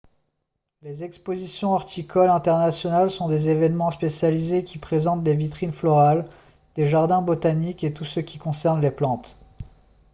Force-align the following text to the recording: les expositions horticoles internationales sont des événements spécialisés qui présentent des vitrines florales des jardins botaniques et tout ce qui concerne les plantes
les 0.81 1.03
expositions 1.03 1.73
horticoles 1.73 2.31
internationales 2.31 3.11
sont 3.11 3.27
des 3.27 3.49
événements 3.49 3.91
spécialisés 3.91 4.63
qui 4.63 4.79
présentent 4.79 5.21
des 5.21 5.35
vitrines 5.35 5.71
florales 5.71 6.27
des 6.73 6.87
jardins 6.87 7.21
botaniques 7.21 7.83
et 7.83 7.93
tout 7.93 8.03
ce 8.03 8.19
qui 8.19 8.39
concerne 8.39 8.81
les 8.81 8.89
plantes 8.89 9.37